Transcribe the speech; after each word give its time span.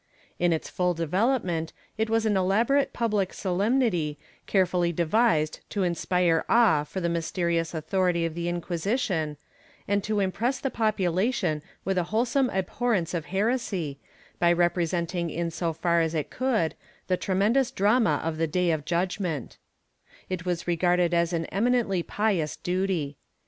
In 0.39 0.51
its 0.51 0.67
full 0.67 0.95
development 0.95 1.73
it 1.95 2.09
was 2.09 2.25
an 2.25 2.35
elaborate 2.35 2.91
public 2.91 3.29
solenmity, 3.35 4.17
carefully 4.47 4.91
devised 4.91 5.59
to 5.69 5.83
inspire 5.83 6.43
awe 6.49 6.83
for 6.83 6.99
the 6.99 7.07
mysterious 7.07 7.75
authority 7.75 8.25
of 8.25 8.33
the 8.33 8.49
Inquisition, 8.49 9.37
and 9.87 10.03
to 10.03 10.19
impress 10.19 10.57
the 10.59 10.71
population 10.71 11.61
with 11.85 11.99
a 11.99 12.05
wholesome 12.09 12.49
abhorrence 12.49 13.13
of 13.13 13.25
heresy, 13.27 13.99
by 14.39 14.51
representing 14.51 15.29
in 15.29 15.51
so 15.51 15.71
far 15.71 16.01
as 16.01 16.15
it 16.15 16.31
could 16.31 16.73
the 17.05 17.15
tre 17.15 17.35
mendous 17.35 17.71
drama 17.71 18.19
of 18.23 18.37
the 18.37 18.47
Day 18.47 18.71
of 18.71 18.85
Judgement/ 18.85 19.59
It 20.31 20.47
was 20.47 20.65
regarded 20.67 21.13
as 21.13 21.31
an 21.31 21.45
eminently 21.51 22.01
pious 22.01 22.55
duty. 22.55 23.17